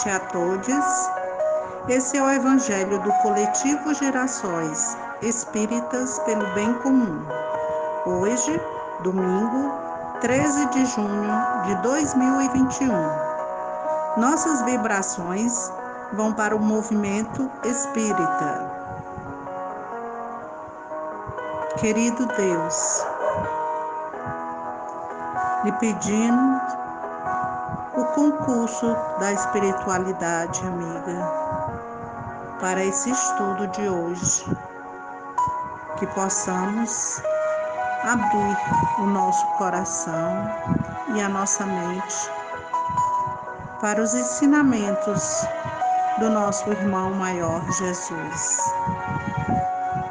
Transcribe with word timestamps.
noite 0.00 0.08
a 0.08 0.18
todos. 0.20 1.10
Esse 1.88 2.16
é 2.16 2.22
o 2.22 2.30
Evangelho 2.30 2.98
do 3.00 3.12
Coletivo 3.22 3.92
Gerações 3.94 4.96
Espíritas 5.20 6.18
pelo 6.20 6.46
Bem 6.54 6.72
Comum. 6.74 7.26
Hoje, 8.06 8.60
domingo, 9.02 9.72
13 10.20 10.66
de 10.66 10.86
junho 10.86 11.32
de 11.66 11.74
2021. 11.82 12.88
Nossas 14.16 14.62
vibrações 14.62 15.70
vão 16.14 16.32
para 16.32 16.56
o 16.56 16.60
movimento 16.60 17.50
espírita. 17.64 18.70
Querido 21.78 22.26
Deus, 22.26 23.06
lhe 25.64 25.72
pedimos 25.72 26.79
o 28.00 28.04
concurso 28.14 28.96
da 29.18 29.30
espiritualidade, 29.32 30.66
amiga, 30.66 31.30
para 32.58 32.82
esse 32.82 33.10
estudo 33.10 33.66
de 33.68 33.88
hoje, 33.88 34.44
que 35.98 36.06
possamos 36.08 37.22
abrir 38.04 38.56
o 38.98 39.06
nosso 39.06 39.46
coração 39.58 40.50
e 41.14 41.20
a 41.20 41.28
nossa 41.28 41.66
mente 41.66 42.30
para 43.82 44.00
os 44.00 44.14
ensinamentos 44.14 45.46
do 46.18 46.30
nosso 46.30 46.70
irmão 46.70 47.12
maior 47.12 47.62
Jesus. 47.72 48.72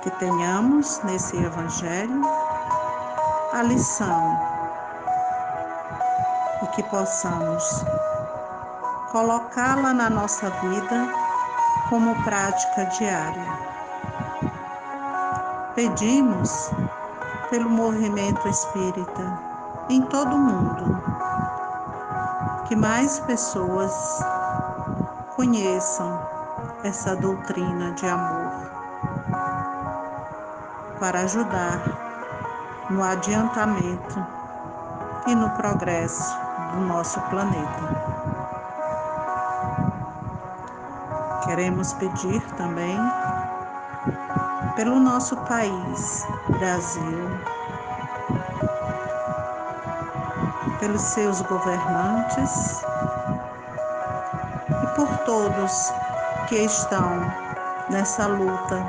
Que 0.04 0.12
tenhamos 0.12 1.02
nesse 1.04 1.38
Evangelho 1.38 2.22
a 3.52 3.64
lição 3.64 4.59
e 6.62 6.68
que 6.68 6.84
possamos 6.84 7.84
colocá-la 9.12 9.94
na 9.94 10.10
nossa 10.10 10.50
vida 10.50 11.14
como 11.90 12.16
prática 12.24 12.86
diária. 12.86 13.70
Pedimos 15.76 16.72
pelo 17.50 17.70
movimento 17.70 18.48
espírita 18.48 19.40
em 19.90 20.02
todo 20.04 20.36
o 20.36 20.40
mundo 20.40 21.04
que 22.68 22.76
mais 22.76 23.20
pessoas 23.22 24.24
conheçam 25.36 26.20
essa 26.84 27.16
doutrina 27.16 27.92
de 27.94 28.06
amor 28.06 28.70
para 31.00 31.22
ajudar 31.22 31.82
no 32.92 33.04
adiantamento 33.04 34.26
e 35.26 35.34
no 35.34 35.50
progresso 35.52 36.39
do 36.72 36.82
nosso 36.82 37.20
planeta. 37.30 38.20
Queremos 41.46 41.94
pedir 41.94 42.42
também 42.58 42.98
pelo 44.76 45.00
nosso 45.00 45.36
país, 45.46 46.26
Brasil, 46.58 47.30
pelos 50.80 51.02
seus 51.02 51.42
governantes 51.42 52.84
e 54.84 54.88
por 54.96 55.08
todos 55.26 55.94
que 56.48 56.56
estão 56.56 57.20
nessa 57.90 58.28
luta 58.28 58.86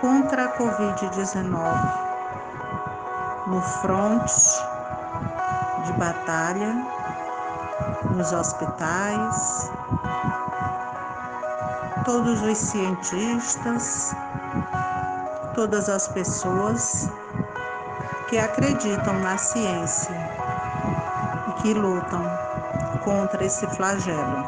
contra 0.00 0.46
a 0.46 0.58
Covid-19, 0.58 2.06
no 3.46 3.62
fronte 3.62 4.65
de 5.86 5.92
batalha 5.94 6.74
nos 8.14 8.32
hospitais, 8.32 9.70
todos 12.04 12.42
os 12.42 12.58
cientistas, 12.58 14.14
todas 15.54 15.88
as 15.88 16.08
pessoas 16.08 17.10
que 18.28 18.38
acreditam 18.38 19.18
na 19.20 19.38
ciência 19.38 20.14
e 21.48 21.62
que 21.62 21.74
lutam 21.74 22.24
contra 23.04 23.44
esse 23.44 23.66
flagelo. 23.68 24.44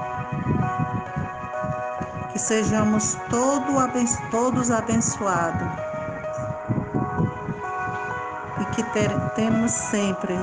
Que 2.33 2.39
sejamos 2.39 3.17
todo, 3.31 3.73
todos 4.31 4.71
abençoados 4.71 5.69
e 8.61 8.65
que 8.75 8.83
ter, 8.93 9.11
temos 9.35 9.71
sempre 9.71 10.37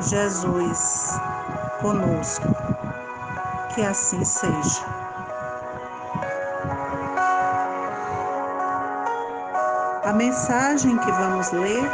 Jesus 0.00 1.18
conosco. 1.80 2.48
Que 3.74 3.82
assim 3.82 4.24
seja. 4.24 4.84
A 10.04 10.12
mensagem 10.12 10.96
que 10.98 11.10
vamos 11.10 11.50
ler 11.50 11.90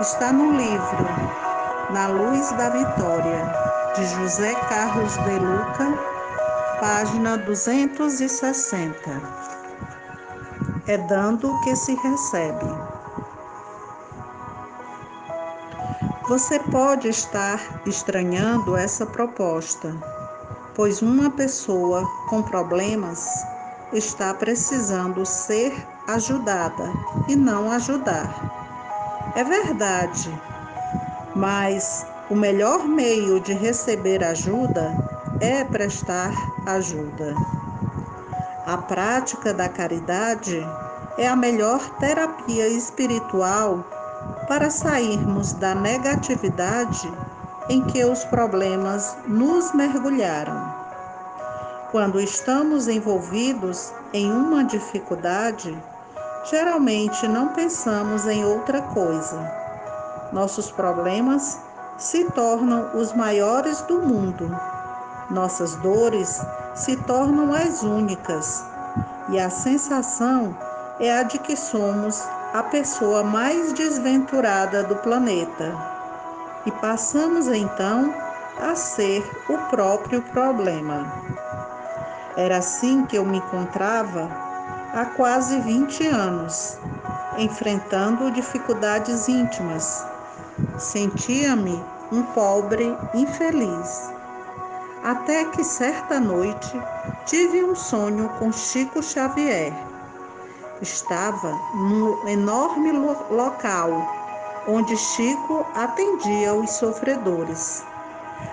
está 0.00 0.32
no 0.32 0.52
livro 0.52 1.06
Na 1.90 2.08
Luz 2.08 2.50
da 2.52 2.68
Vitória, 2.68 3.54
de 3.94 4.06
José 4.16 4.54
Carlos 4.68 5.16
de 5.16 5.38
Luca, 5.38 5.98
página 6.80 7.38
260. 7.38 9.10
É 10.86 10.98
dando 10.98 11.58
que 11.62 11.74
se 11.74 11.94
recebe. 11.94 12.91
Você 16.32 16.58
pode 16.58 17.08
estar 17.08 17.60
estranhando 17.84 18.74
essa 18.74 19.04
proposta, 19.04 19.94
pois 20.74 21.02
uma 21.02 21.30
pessoa 21.30 22.08
com 22.30 22.42
problemas 22.42 23.22
está 23.92 24.32
precisando 24.32 25.26
ser 25.26 25.74
ajudada 26.08 26.90
e 27.28 27.36
não 27.36 27.70
ajudar. 27.72 28.32
É 29.36 29.44
verdade, 29.44 30.32
mas 31.36 32.06
o 32.30 32.34
melhor 32.34 32.88
meio 32.88 33.38
de 33.38 33.52
receber 33.52 34.24
ajuda 34.24 34.90
é 35.38 35.62
prestar 35.64 36.32
ajuda. 36.64 37.34
A 38.64 38.78
prática 38.78 39.52
da 39.52 39.68
caridade 39.68 40.66
é 41.18 41.28
a 41.28 41.36
melhor 41.36 41.90
terapia 41.98 42.68
espiritual 42.68 43.84
para 44.48 44.70
sairmos 44.70 45.52
da 45.54 45.74
negatividade 45.74 47.12
em 47.68 47.82
que 47.84 48.04
os 48.04 48.24
problemas 48.24 49.16
nos 49.26 49.72
mergulharam. 49.72 50.74
Quando 51.90 52.20
estamos 52.20 52.88
envolvidos 52.88 53.92
em 54.12 54.30
uma 54.30 54.64
dificuldade, 54.64 55.76
geralmente 56.50 57.28
não 57.28 57.48
pensamos 57.48 58.26
em 58.26 58.44
outra 58.44 58.82
coisa. 58.82 59.38
Nossos 60.32 60.70
problemas 60.70 61.58
se 61.98 62.24
tornam 62.32 62.90
os 62.94 63.12
maiores 63.12 63.80
do 63.82 64.00
mundo. 64.00 64.50
Nossas 65.30 65.76
dores 65.76 66.40
se 66.74 66.96
tornam 66.96 67.52
as 67.52 67.82
únicas 67.82 68.64
e 69.28 69.38
a 69.38 69.48
sensação 69.48 70.56
é 70.98 71.12
a 71.12 71.22
de 71.22 71.38
que 71.38 71.56
somos 71.56 72.22
a 72.52 72.62
pessoa 72.64 73.24
mais 73.24 73.72
desventurada 73.72 74.82
do 74.82 74.96
planeta. 74.96 75.74
E 76.66 76.70
passamos 76.70 77.48
então 77.48 78.14
a 78.60 78.74
ser 78.74 79.24
o 79.48 79.56
próprio 79.70 80.20
problema. 80.20 81.10
Era 82.36 82.58
assim 82.58 83.06
que 83.06 83.16
eu 83.16 83.24
me 83.24 83.38
encontrava 83.38 84.28
há 84.92 85.06
quase 85.16 85.58
20 85.60 86.06
anos, 86.08 86.78
enfrentando 87.38 88.30
dificuldades 88.30 89.28
íntimas. 89.28 90.04
Sentia-me 90.78 91.82
um 92.12 92.22
pobre 92.34 92.94
infeliz. 93.14 94.12
Até 95.02 95.46
que 95.46 95.64
certa 95.64 96.20
noite 96.20 96.70
tive 97.24 97.64
um 97.64 97.74
sonho 97.74 98.28
com 98.38 98.52
Chico 98.52 99.02
Xavier 99.02 99.91
estava 100.82 101.52
num 101.74 102.28
enorme 102.28 102.90
local 103.30 103.90
onde 104.66 104.96
Chico 104.96 105.64
atendia 105.74 106.52
os 106.54 106.70
sofredores. 106.72 107.84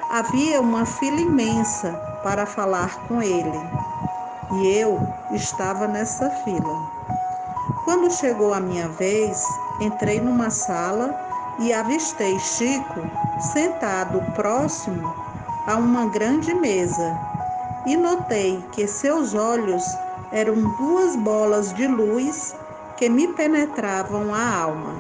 Havia 0.10 0.62
uma 0.62 0.86
fila 0.86 1.20
imensa 1.20 1.92
para 2.24 2.46
falar 2.46 2.96
com 3.08 3.22
ele 3.22 3.60
e 4.54 4.68
eu 4.68 5.00
estava 5.31 5.88
nessa 5.88 6.30
fila. 6.30 7.00
Quando 7.84 8.12
chegou 8.12 8.54
a 8.54 8.60
minha 8.60 8.88
vez, 8.88 9.44
entrei 9.82 10.20
numa 10.20 10.50
sala 10.50 11.14
e 11.60 11.74
avistei 11.74 12.40
Chico 12.40 13.02
sentado 13.54 14.22
próximo 14.34 15.14
a 15.68 15.75
uma 15.75 16.06
grande 16.08 16.54
mesa 16.54 17.20
e 17.86 17.96
notei 17.96 18.64
que 18.72 18.88
seus 18.88 19.34
olhos 19.34 19.84
eram 20.31 20.56
duas 20.78 21.16
bolas 21.16 21.74
de 21.74 21.88
luz 21.88 22.56
que 22.98 23.10
me 23.10 23.28
penetravam 23.30 24.34
a 24.34 24.62
alma. 24.62 24.94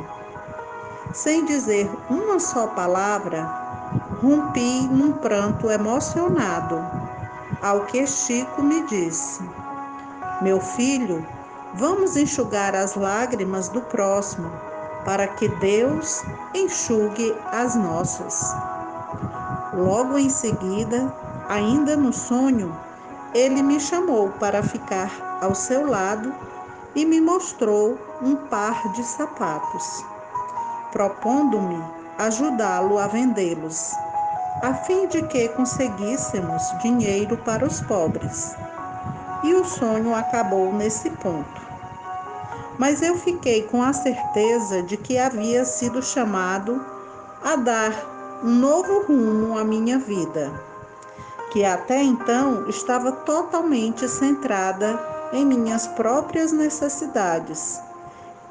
Sem 1.13 1.45
dizer 1.45 1.89
uma 2.09 2.39
só 2.39 2.67
palavra, 2.67 3.43
rompi 4.21 4.87
num 4.87 5.13
pranto 5.13 5.69
emocionado, 5.69 6.79
ao 7.61 7.85
que 7.85 8.05
Chico 8.07 8.61
me 8.61 8.85
disse: 8.87 9.41
Meu 10.41 10.59
filho, 10.59 11.25
vamos 11.73 12.15
enxugar 12.15 12.75
as 12.75 12.95
lágrimas 12.95 13.69
do 13.69 13.81
próximo, 13.81 14.51
para 15.05 15.27
que 15.27 15.47
Deus 15.47 16.23
enxugue 16.53 17.35
as 17.51 17.75
nossas. 17.75 18.55
Logo 19.73 20.17
em 20.17 20.29
seguida, 20.29 21.13
ainda 21.47 21.95
no 21.95 22.11
sonho, 22.13 22.75
ele 23.33 23.61
me 23.61 23.79
chamou 23.79 24.29
para 24.39 24.63
ficar 24.63 25.39
ao 25.41 25.53
seu 25.53 25.87
lado 25.87 26.33
e 26.95 27.05
me 27.05 27.21
mostrou 27.21 27.97
um 28.21 28.35
par 28.35 28.91
de 28.93 29.03
sapatos, 29.03 30.03
propondo-me 30.91 31.81
ajudá-lo 32.17 32.97
a 32.97 33.07
vendê-los, 33.07 33.93
a 34.63 34.73
fim 34.73 35.07
de 35.07 35.21
que 35.23 35.47
conseguíssemos 35.49 36.63
dinheiro 36.81 37.37
para 37.37 37.65
os 37.65 37.79
pobres. 37.81 38.55
E 39.43 39.53
o 39.53 39.63
sonho 39.63 40.13
acabou 40.13 40.73
nesse 40.73 41.09
ponto. 41.11 41.61
Mas 42.77 43.01
eu 43.01 43.15
fiquei 43.17 43.63
com 43.63 43.81
a 43.81 43.93
certeza 43.93 44.83
de 44.83 44.97
que 44.97 45.17
havia 45.17 45.63
sido 45.63 46.01
chamado 46.01 46.83
a 47.43 47.55
dar 47.55 48.39
um 48.43 48.49
novo 48.49 49.03
rumo 49.03 49.57
à 49.57 49.63
minha 49.63 49.97
vida, 49.97 50.51
que 51.51 51.65
até 51.65 52.03
então 52.03 52.67
estava 52.67 53.11
totalmente 53.11 54.07
centrada 54.07 54.99
em 55.33 55.45
minhas 55.45 55.87
próprias 55.87 56.51
necessidades, 56.51 57.79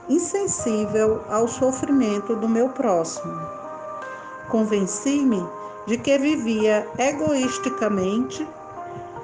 insensível 0.08 1.22
ao 1.28 1.46
sofrimento 1.46 2.34
do 2.36 2.48
meu 2.48 2.68
próximo. 2.70 3.34
Convenci-me 4.48 5.44
de 5.86 5.98
que 5.98 6.18
vivia 6.18 6.86
egoisticamente, 6.98 8.46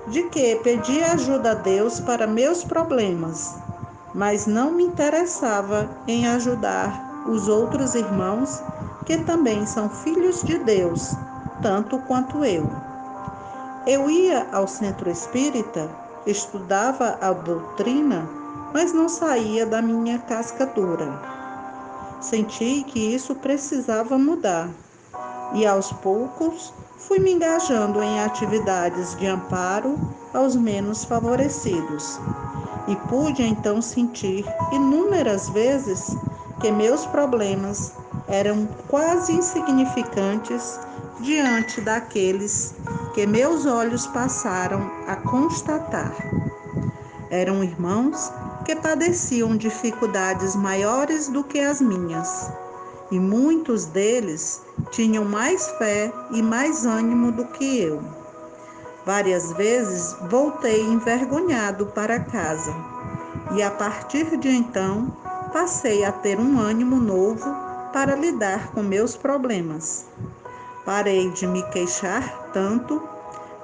de 0.08 0.22
que 0.24 0.56
pedia 0.56 1.12
ajuda 1.12 1.52
a 1.52 1.54
Deus 1.54 2.00
para 2.00 2.26
meus 2.26 2.62
problemas, 2.64 3.54
mas 4.14 4.46
não 4.46 4.70
me 4.70 4.84
interessava 4.84 5.88
em 6.06 6.26
ajudar 6.28 7.24
os 7.26 7.48
outros 7.48 7.94
irmãos 7.94 8.62
que 9.06 9.18
também 9.18 9.66
são 9.66 9.88
filhos 9.88 10.42
de 10.44 10.58
Deus, 10.58 11.14
tanto 11.62 11.98
quanto 12.00 12.44
eu. 12.44 12.83
Eu 13.86 14.08
ia 14.08 14.46
ao 14.50 14.66
centro 14.66 15.10
espírita, 15.10 15.90
estudava 16.26 17.18
a 17.20 17.32
doutrina, 17.34 18.26
mas 18.72 18.94
não 18.94 19.10
saía 19.10 19.66
da 19.66 19.82
minha 19.82 20.18
casca 20.20 20.64
dura. 20.64 21.20
Senti 22.18 22.82
que 22.84 22.98
isso 22.98 23.34
precisava 23.34 24.16
mudar 24.16 24.70
e 25.52 25.66
aos 25.66 25.92
poucos 25.92 26.72
fui 26.96 27.18
me 27.18 27.32
engajando 27.32 28.02
em 28.02 28.20
atividades 28.20 29.14
de 29.16 29.26
amparo 29.26 29.98
aos 30.32 30.56
menos 30.56 31.04
favorecidos. 31.04 32.18
E 32.88 32.96
pude 32.96 33.42
então 33.42 33.82
sentir 33.82 34.46
inúmeras 34.72 35.50
vezes 35.50 36.16
que 36.58 36.70
meus 36.70 37.04
problemas 37.04 37.92
eram 38.28 38.66
quase 38.88 39.34
insignificantes 39.34 40.80
diante 41.20 41.82
daqueles 41.82 42.74
que 43.14 43.26
meus 43.26 43.64
olhos 43.64 44.06
passaram 44.08 44.90
a 45.06 45.16
constatar. 45.16 46.12
Eram 47.30 47.64
irmãos 47.64 48.32
que 48.64 48.76
padeciam 48.76 49.56
dificuldades 49.56 50.54
maiores 50.56 51.28
do 51.28 51.44
que 51.44 51.60
as 51.60 51.80
minhas 51.80 52.50
e 53.10 53.18
muitos 53.20 53.84
deles 53.86 54.62
tinham 54.90 55.24
mais 55.24 55.68
fé 55.78 56.12
e 56.32 56.42
mais 56.42 56.84
ânimo 56.84 57.30
do 57.30 57.44
que 57.46 57.80
eu. 57.80 58.02
Várias 59.06 59.52
vezes 59.52 60.16
voltei 60.30 60.82
envergonhado 60.82 61.86
para 61.86 62.18
casa 62.18 62.74
e 63.54 63.62
a 63.62 63.70
partir 63.70 64.36
de 64.38 64.48
então 64.48 65.14
passei 65.52 66.04
a 66.04 66.10
ter 66.10 66.40
um 66.40 66.58
ânimo 66.58 66.96
novo 66.96 67.54
para 67.92 68.16
lidar 68.16 68.72
com 68.72 68.82
meus 68.82 69.14
problemas. 69.14 70.06
Parei 70.84 71.30
de 71.30 71.46
me 71.46 71.62
queixar 71.70 72.50
tanto, 72.52 73.02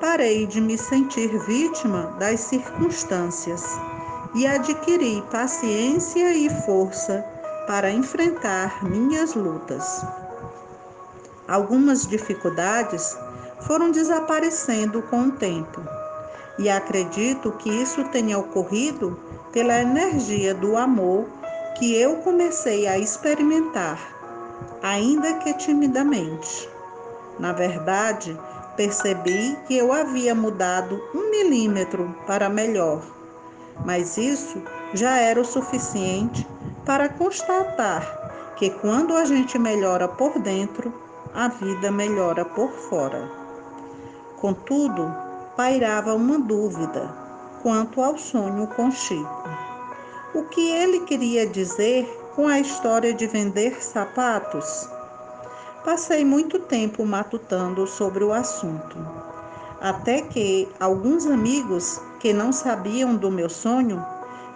parei 0.01 0.47
de 0.47 0.59
me 0.59 0.79
sentir 0.79 1.29
vítima 1.41 2.15
das 2.19 2.41
circunstâncias 2.41 3.63
e 4.35 4.47
adquiri 4.47 5.23
paciência 5.31 6.33
e 6.33 6.49
força 6.65 7.23
para 7.67 7.91
enfrentar 7.91 8.83
minhas 8.83 9.35
lutas. 9.35 10.03
Algumas 11.47 12.07
dificuldades 12.07 13.19
foram 13.67 13.91
desaparecendo 13.91 15.03
com 15.03 15.25
o 15.25 15.33
tempo, 15.33 15.83
e 16.59 16.71
acredito 16.71 17.53
que 17.53 17.69
isso 17.69 18.03
tenha 18.05 18.39
ocorrido 18.39 19.19
pela 19.53 19.79
energia 19.79 20.55
do 20.55 20.75
amor 20.75 21.27
que 21.77 21.95
eu 21.95 22.17
comecei 22.17 22.87
a 22.87 22.97
experimentar, 22.97 23.99
ainda 24.83 25.35
que 25.35 25.53
timidamente. 25.53 26.70
Na 27.41 27.55
verdade, 27.55 28.39
percebi 28.77 29.57
que 29.67 29.77
eu 29.77 29.93
havia 29.93 30.35
mudado 30.35 31.03
um 31.15 31.31
milímetro 31.31 32.15
para 32.27 32.51
melhor, 32.51 33.03
mas 33.85 34.19
isso 34.19 34.63
já 34.93 35.17
era 35.17 35.41
o 35.41 35.45
suficiente 35.45 36.47
para 36.85 37.09
constatar 37.09 38.55
que 38.57 38.69
quando 38.69 39.17
a 39.17 39.25
gente 39.25 39.59
melhora 39.59 40.07
por 40.07 40.39
dentro, 40.39 40.93
a 41.35 41.49
vida 41.49 41.91
melhora 41.91 42.45
por 42.45 42.71
fora. 42.71 43.27
Contudo, 44.37 45.11
pairava 45.57 46.15
uma 46.15 46.39
dúvida 46.39 47.11
quanto 47.63 48.03
ao 48.03 48.19
sonho 48.19 48.67
com 48.67 48.91
Chico. 48.91 49.49
O 50.35 50.45
que 50.45 50.71
ele 50.71 51.01
queria 51.01 51.47
dizer 51.47 52.07
com 52.37 52.47
a 52.47 52.61
história 52.61 53.15
de 53.15 53.27
vender 53.27 53.83
sapatos? 53.83 54.89
Passei 55.85 56.27
muito 56.27 56.59
tempo 56.59 57.06
matutando 57.06 57.87
sobre 57.87 58.23
o 58.23 58.35
assunto, 58.35 58.99
até 59.81 60.21
que 60.21 60.69
alguns 60.79 61.25
amigos 61.25 61.99
que 62.21 62.35
não 62.35 62.53
sabiam 62.53 63.17
do 63.17 63.31
meu 63.31 63.49
sonho 63.49 64.05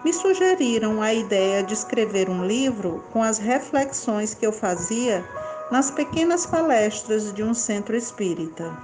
me 0.04 0.12
sugeriram 0.12 1.00
a 1.00 1.14
ideia 1.14 1.62
de 1.62 1.72
escrever 1.72 2.28
um 2.28 2.44
livro 2.46 3.02
com 3.10 3.22
as 3.22 3.38
reflexões 3.38 4.34
que 4.34 4.46
eu 4.46 4.52
fazia 4.52 5.24
nas 5.70 5.90
pequenas 5.90 6.44
palestras 6.44 7.32
de 7.32 7.42
um 7.42 7.54
centro 7.54 7.96
espírita. 7.96 8.76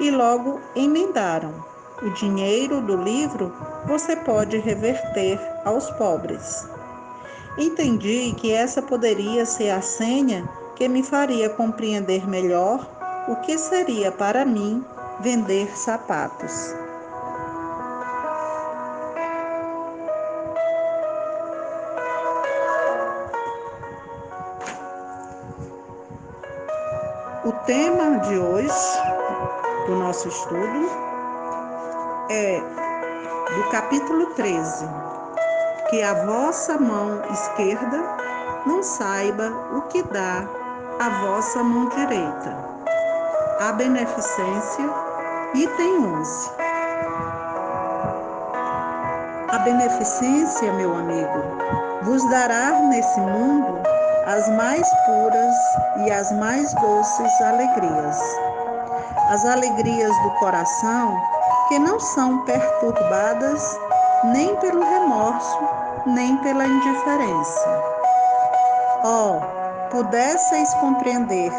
E 0.00 0.10
logo 0.10 0.58
emendaram: 0.74 1.62
o 2.02 2.08
dinheiro 2.14 2.80
do 2.80 2.96
livro 2.96 3.52
você 3.86 4.16
pode 4.16 4.56
reverter 4.56 5.38
aos 5.62 5.90
pobres. 5.90 6.66
Entendi 7.58 8.34
que 8.38 8.50
essa 8.50 8.80
poderia 8.80 9.44
ser 9.44 9.70
a 9.70 9.82
senha 9.82 10.48
que 10.76 10.88
me 10.88 11.02
faria 11.02 11.48
compreender 11.48 12.28
melhor 12.28 12.86
o 13.28 13.36
que 13.36 13.56
seria 13.56 14.12
para 14.12 14.44
mim 14.44 14.84
vender 15.20 15.76
sapatos. 15.76 16.74
O 27.42 27.52
tema 27.64 28.18
de 28.28 28.36
hoje 28.38 28.68
do 29.86 29.94
nosso 29.94 30.28
estudo 30.28 30.90
é 32.28 32.60
do 33.54 33.70
capítulo 33.70 34.26
13, 34.34 34.84
que 35.88 36.02
a 36.02 36.26
vossa 36.26 36.76
mão 36.76 37.22
esquerda 37.32 38.02
não 38.66 38.82
saiba 38.82 39.48
o 39.72 39.82
que 39.82 40.02
dá 40.02 40.46
a 40.98 41.08
vossa 41.26 41.62
mão 41.62 41.88
direita. 41.90 42.56
A 43.60 43.72
beneficência, 43.72 44.90
item 45.54 46.06
11. 46.18 46.50
A 49.48 49.58
beneficência, 49.58 50.72
meu 50.72 50.94
amigo, 50.94 51.42
vos 52.02 52.24
dará 52.30 52.72
nesse 52.80 53.20
mundo 53.20 53.78
as 54.26 54.48
mais 54.50 54.88
puras 55.04 55.54
e 55.98 56.10
as 56.10 56.32
mais 56.32 56.72
doces 56.74 57.40
alegrias. 57.42 58.18
As 59.30 59.44
alegrias 59.44 60.16
do 60.22 60.30
coração 60.38 61.20
que 61.68 61.78
não 61.78 62.00
são 62.00 62.44
perturbadas 62.44 63.78
nem 64.24 64.56
pelo 64.56 64.82
remorso, 64.82 65.58
nem 66.06 66.36
pela 66.38 66.66
indiferença. 66.66 67.82
Ó, 69.04 69.38
oh, 69.38 69.55
pudesseis 69.90 70.72
compreender 70.74 71.52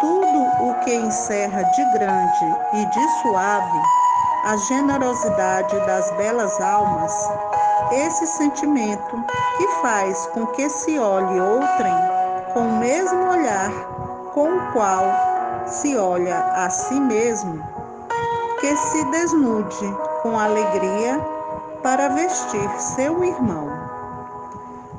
tudo 0.00 0.68
o 0.68 0.74
que 0.84 0.94
encerra 0.94 1.62
de 1.62 1.84
grande 1.92 2.56
e 2.74 2.86
de 2.86 3.08
suave 3.20 3.80
a 4.44 4.56
generosidade 4.56 5.78
das 5.86 6.10
belas 6.12 6.60
almas, 6.60 7.12
esse 7.92 8.26
sentimento 8.26 9.24
que 9.56 9.68
faz 9.80 10.26
com 10.28 10.46
que 10.48 10.68
se 10.68 10.98
olhe 10.98 11.40
outrem 11.40 11.94
com 12.52 12.60
o 12.60 12.78
mesmo 12.78 13.30
olhar 13.30 13.70
com 14.34 14.56
o 14.56 14.72
qual 14.72 15.04
se 15.66 15.96
olha 15.96 16.38
a 16.38 16.68
si 16.70 16.98
mesmo, 16.98 17.62
que 18.60 18.76
se 18.76 19.04
desnude 19.06 19.96
com 20.22 20.38
alegria 20.38 21.20
para 21.82 22.08
vestir 22.08 22.68
seu 22.80 23.22
irmão. 23.22 23.81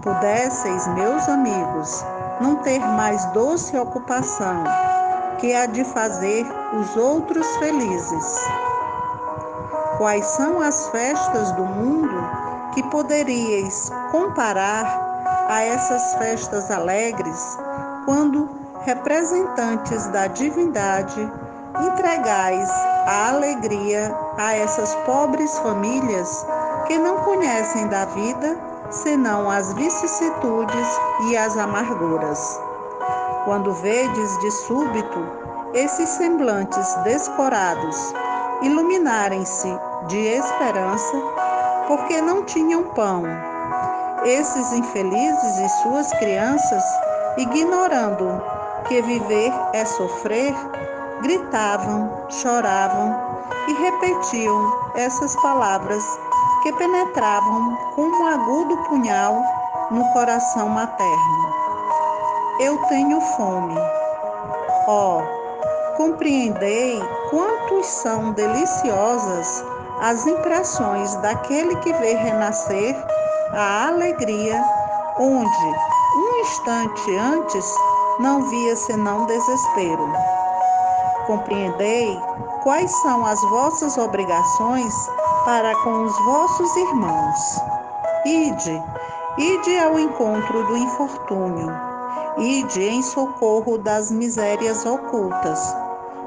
Pudesseis, 0.04 0.86
meus 0.96 1.30
amigos, 1.30 2.06
não 2.42 2.58
ter 2.58 2.80
mais 2.80 3.24
doce 3.28 3.78
ocupação 3.78 4.66
que 5.40 5.54
a 5.56 5.66
de 5.66 5.86
fazer 5.86 6.46
os 6.78 6.98
outros 6.98 7.48
felizes. 7.56 8.36
Quais 9.98 10.26
são 10.26 10.60
as 10.60 10.90
festas 10.90 11.54
do 11.54 11.64
mundo 11.64 12.14
que 12.74 12.84
poderíeis 12.90 13.90
comparar 14.12 15.48
a 15.48 15.62
essas 15.62 16.16
festas 16.16 16.70
alegres 16.70 17.58
quando 18.04 18.50
representantes 18.82 20.06
da 20.08 20.28
divindade 20.28 21.32
entregais 21.80 22.70
a 23.08 23.30
alegria 23.30 24.14
a 24.38 24.54
essas 24.54 24.94
pobres 25.06 25.58
famílias 25.60 26.46
que 26.88 26.98
não 26.98 27.20
conhecem 27.20 27.88
da 27.88 28.04
vida 28.04 28.73
senão 28.94 29.50
as 29.50 29.74
vicissitudes 29.74 30.88
e 31.28 31.36
as 31.38 31.58
amarguras. 31.58 32.60
Quando 33.46 33.74
vedes 33.74 34.40
de 34.40 34.52
súbito 34.52 35.20
esses 35.74 36.08
semblantes 36.10 36.94
descorados 37.04 38.14
iluminarem-se 38.62 39.68
de 40.08 40.18
esperança, 40.18 41.18
porque 41.88 42.22
não 42.22 42.46
tinham 42.46 42.84
pão, 42.84 43.24
esses 44.24 44.72
infelizes 44.72 45.58
e 45.58 45.70
suas 45.82 46.10
crianças, 46.20 46.84
ignorando 47.38 48.42
que 48.88 49.02
viver 49.02 49.52
é 49.74 49.84
sofrer, 49.84 50.54
gritavam, 51.22 52.26
choravam 52.30 53.16
e 53.68 53.74
repetiam 53.74 54.92
essas 54.96 55.36
palavras 55.38 56.04
que 56.64 56.72
penetravam 56.74 57.76
como 57.94 58.24
um 58.24 58.28
agudo 58.28 58.78
punhal 58.86 59.44
no 59.92 60.06
coração 60.14 60.70
materno. 60.70 61.54
Eu 62.58 62.78
tenho 62.86 63.20
fome. 63.20 63.76
Ó, 64.88 65.20
oh, 65.20 65.98
compreendei 65.98 67.02
quantos 67.30 67.86
são 67.86 68.32
deliciosas 68.32 69.64
as 70.00 70.26
impressões 70.26 71.16
daquele 71.18 71.76
que 71.78 71.92
vê 71.94 72.14
renascer 72.14 72.96
a 73.54 73.88
alegria 73.88 74.64
onde 75.20 75.76
um 76.16 76.42
instante 76.42 77.18
antes 77.18 77.76
não 78.20 78.42
via 78.50 78.76
senão 78.76 79.26
desespero. 79.26 80.12
Compreendei 81.28 82.18
quais 82.64 82.92
são 83.02 83.26
as 83.26 83.40
vossas 83.50 83.98
obrigações 83.98 84.94
para 85.46 85.76
com 85.84 86.04
os 86.04 86.18
vossos 86.26 86.76
irmãos. 86.76 87.62
Ide, 88.26 88.84
ide 89.38 89.80
ao 89.80 90.00
encontro 90.00 90.66
do 90.68 90.78
infortúnio, 90.78 91.70
ide 92.38 92.84
em 92.84 93.04
socorro 93.04 93.78
das 93.78 94.10
misérias 94.10 94.86
ocultas, 94.86 95.76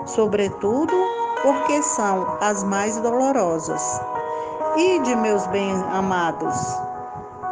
sobretudo 0.04 0.94
porque 1.42 1.82
são 1.82 2.36
as 2.40 2.62
mais 2.64 2.96
dolorosas. 2.98 3.82
Ide, 4.76 5.16
meus 5.16 5.46
bem-amados, 5.46 6.56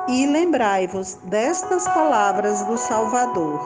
e 0.09 0.27
lembrai-vos 0.27 1.15
destas 1.25 1.89
palavras 1.89 2.63
do 2.65 2.77
Salvador. 2.77 3.59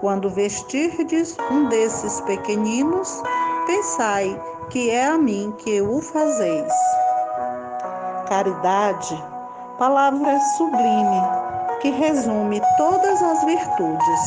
Quando 0.00 0.30
vestirdes 0.30 1.36
um 1.50 1.68
desses 1.68 2.20
pequeninos, 2.22 3.22
pensai 3.66 4.40
que 4.70 4.90
é 4.90 5.06
a 5.06 5.18
mim 5.18 5.54
que 5.58 5.80
o 5.80 6.00
fazeis. 6.00 6.72
Caridade, 8.28 9.22
palavra 9.78 10.40
sublime 10.56 11.22
que 11.80 11.90
resume 11.90 12.60
todas 12.78 13.22
as 13.22 13.44
virtudes. 13.44 14.20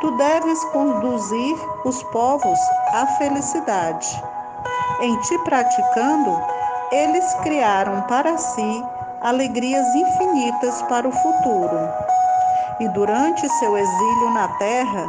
Tu 0.00 0.10
deves 0.16 0.64
conduzir 0.72 1.56
os 1.84 2.02
povos 2.04 2.58
à 2.92 3.06
felicidade. 3.18 4.22
Em 5.00 5.14
ti 5.20 5.38
praticando, 5.44 6.42
eles 6.90 7.34
criaram 7.42 8.00
para 8.02 8.38
si 8.38 8.84
alegrias 9.20 9.94
infinitas 9.94 10.80
para 10.82 11.06
o 11.06 11.12
futuro. 11.12 11.78
E 12.80 12.88
durante 12.88 13.48
seu 13.58 13.76
exílio 13.76 14.30
na 14.30 14.48
terra, 14.56 15.06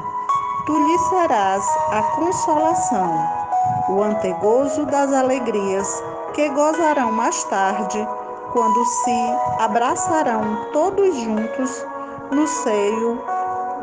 tu 0.66 0.78
lhe 0.78 0.98
serás 1.10 1.66
a 1.92 2.04
consolação 2.16 3.44
o 3.90 4.04
antegozo 4.04 4.86
das 4.86 5.12
alegrias 5.14 6.04
que 6.34 6.50
gozarão 6.50 7.12
mais 7.12 7.44
tarde, 7.46 8.08
quando 8.52 8.86
se 8.86 9.38
abraçarão 9.60 10.72
todos 10.72 11.16
juntos 11.16 11.86
no 12.32 12.48
seio 12.48 13.22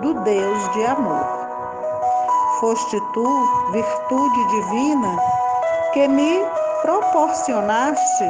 do 0.00 0.14
Deus 0.14 0.72
de 0.72 0.84
amor. 0.86 1.26
Foste 2.60 3.00
tu, 3.12 3.70
virtude 3.72 4.46
divina, 4.48 5.16
que 5.92 6.08
me 6.08 6.44
proporcionaste 6.82 8.24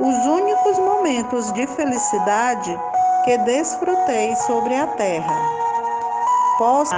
os 0.00 0.26
únicos 0.26 0.78
momentos 0.78 1.52
de 1.52 1.66
felicidade 1.66 2.78
que 3.24 3.38
desfrutei 3.38 4.34
sobre 4.36 4.76
a 4.76 4.86
terra. 4.88 5.36
Posso 6.58 6.94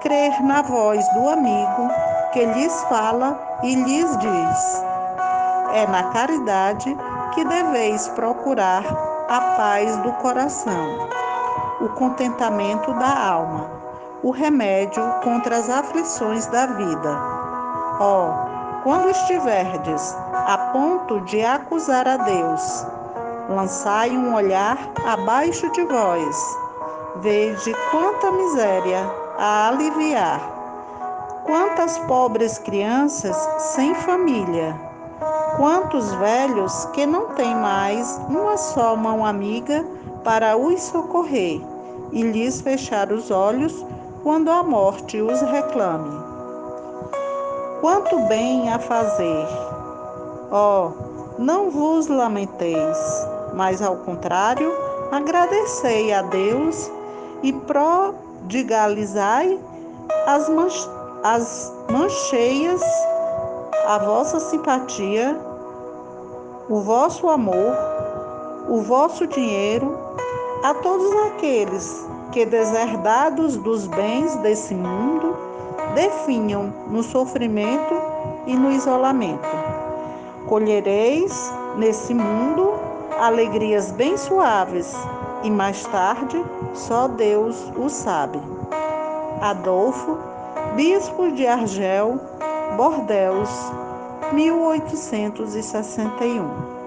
crer 0.00 0.40
na 0.42 0.62
voz 0.62 1.06
do 1.14 1.28
amigo 1.28 1.90
que 2.32 2.44
lhes 2.44 2.82
fala 2.84 3.38
e 3.62 3.74
lhes 3.74 4.16
diz: 4.18 4.87
É 5.72 5.86
na 5.86 6.04
caridade 6.10 6.96
que 7.34 7.44
deveis 7.44 8.08
procurar 8.08 8.84
a 9.28 9.40
paz 9.56 9.96
do 9.98 10.12
coração, 10.14 11.08
o 11.80 11.88
contentamento 11.90 12.92
da 12.94 13.26
alma, 13.28 13.70
o 14.22 14.30
remédio 14.30 15.02
contra 15.22 15.56
as 15.56 15.68
aflições 15.68 16.46
da 16.46 16.66
vida. 16.66 17.18
Ó, 18.00 18.28
oh, 18.28 18.82
quando 18.82 19.10
estiverdes 19.10 20.16
a 20.32 20.70
ponto 20.72 21.20
de 21.22 21.44
acusar 21.44 22.08
a 22.08 22.16
Deus, 22.16 22.86
lançai 23.50 24.10
um 24.10 24.34
olhar 24.34 24.78
abaixo 25.06 25.70
de 25.72 25.84
vós, 25.84 26.58
vede 27.16 27.74
quanta 27.90 28.30
miséria 28.30 29.00
a 29.38 29.68
aliviar 29.68 30.58
Quantas 31.48 31.96
pobres 32.00 32.58
crianças 32.58 33.34
sem 33.56 33.94
família, 33.94 34.78
quantos 35.58 36.14
velhos 36.14 36.86
que 36.94 37.04
não 37.04 37.34
têm 37.34 37.54
mais 37.54 38.18
uma 38.28 38.56
só 38.56 38.96
mão 38.96 39.26
amiga 39.26 39.84
para 40.24 40.56
os 40.56 40.80
socorrer 40.80 41.60
e 42.12 42.22
lhes 42.22 42.60
fechar 42.60 43.10
os 43.12 43.30
olhos 43.30 43.74
quando 44.22 44.50
a 44.50 44.62
morte 44.62 45.20
os 45.20 45.42
reclame. 45.42 46.16
Quanto 47.80 48.18
bem 48.28 48.72
a 48.72 48.78
fazer! 48.78 49.46
Oh, 50.50 50.92
não 51.38 51.70
vos 51.70 52.06
lamenteis, 52.06 52.96
mas 53.52 53.82
ao 53.82 53.96
contrário, 53.96 54.72
agradecei 55.12 56.14
a 56.14 56.22
Deus 56.22 56.90
e 57.42 57.52
prodigalizai 57.52 59.60
as 60.26 60.48
manchas 60.48 60.98
as 61.22 61.72
mãos 61.90 62.12
cheias, 62.30 62.80
a 63.86 63.98
vossa 63.98 64.38
simpatia, 64.38 65.36
o 66.68 66.80
vosso 66.80 67.30
amor, 67.30 67.74
o 68.68 68.82
vosso 68.82 69.26
dinheiro 69.26 69.98
a 70.62 70.74
todos 70.74 71.10
aqueles 71.28 72.06
que, 72.30 72.44
deserdados 72.44 73.56
dos 73.56 73.86
bens 73.86 74.36
desse 74.36 74.74
mundo, 74.74 75.34
definham 75.94 76.72
no 76.88 77.02
sofrimento 77.02 77.94
e 78.46 78.54
no 78.54 78.70
isolamento. 78.70 79.48
Colhereis 80.46 81.52
nesse 81.76 82.12
mundo 82.12 82.74
alegrias 83.18 83.90
bem 83.92 84.16
suaves 84.16 84.94
e 85.42 85.50
mais 85.50 85.82
tarde 85.84 86.44
só 86.74 87.08
Deus 87.08 87.72
o 87.76 87.88
sabe. 87.88 88.40
Adolfo 89.40 90.18
Bispo 90.74 91.32
de 91.32 91.46
Argel, 91.46 92.20
Bordeus, 92.76 93.48
1861. 94.32 96.78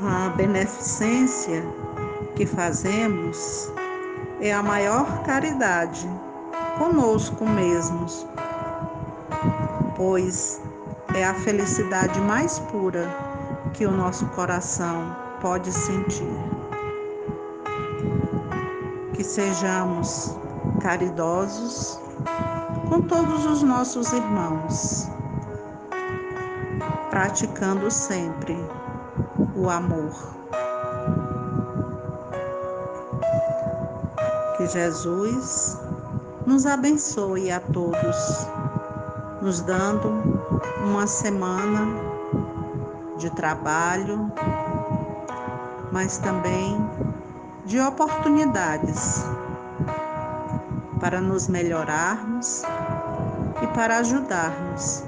A 0.00 0.28
beneficência 0.36 1.64
que 2.36 2.46
fazemos 2.46 3.68
é 4.40 4.52
a 4.52 4.62
maior 4.62 5.24
caridade 5.24 6.08
conosco 6.78 7.44
mesmos, 7.44 8.24
pois 9.96 10.62
é 11.14 11.24
a 11.24 11.34
felicidade 11.34 12.20
mais 12.20 12.60
pura 12.60 13.08
que 13.74 13.84
o 13.86 13.90
nosso 13.90 14.24
coração 14.28 15.16
pode 15.40 15.72
sentir. 15.72 16.28
que 19.18 19.24
sejamos 19.24 20.38
caridosos 20.80 22.00
com 22.88 23.02
todos 23.02 23.44
os 23.44 23.62
nossos 23.62 24.12
irmãos, 24.12 25.08
praticando 27.10 27.90
sempre 27.90 28.56
o 29.54 29.68
amor. 29.68 30.12
Que 34.56 34.66
Jesus 34.66 35.78
nos 36.46 36.66
abençoe 36.66 37.50
a 37.50 37.60
todos, 37.60 38.48
nos 39.42 39.60
dando 39.60 40.08
uma 40.84 41.06
semana 41.06 41.86
de 43.18 43.30
trabalho, 43.30 44.32
mas 45.92 46.18
também 46.18 46.78
de 47.66 47.78
oportunidades 47.80 49.24
para 51.00 51.20
nos 51.20 51.48
melhorarmos 51.48 52.62
e 53.62 53.66
para 53.68 53.98
ajudarmos 53.98 55.04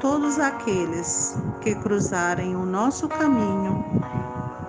todos 0.00 0.38
aqueles 0.38 1.36
que 1.60 1.74
cruzarem 1.76 2.56
o 2.56 2.64
nosso 2.64 3.08
caminho 3.08 3.84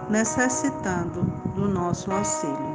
necessitando 0.09 1.23
do 1.55 1.67
nosso 1.67 2.11
auxílio. 2.11 2.73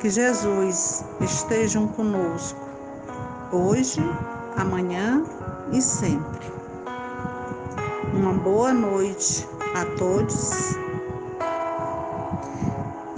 Que 0.00 0.10
Jesus 0.10 1.04
esteja 1.20 1.80
conosco 1.96 2.68
hoje, 3.52 4.00
amanhã 4.56 5.24
e 5.72 5.80
sempre. 5.80 6.46
Uma 8.14 8.32
boa 8.32 8.72
noite 8.72 9.48
a 9.74 9.84
todos. 9.96 10.77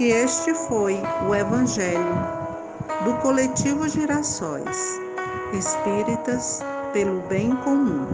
E 0.01 0.09
este 0.09 0.55
foi 0.55 0.99
o 1.29 1.35
Evangelho 1.35 2.15
do 3.05 3.13
Coletivo 3.21 3.87
Girassóis 3.87 4.99
Espíritas 5.53 6.59
pelo 6.91 7.21
Bem 7.27 7.55
Comum. 7.57 8.07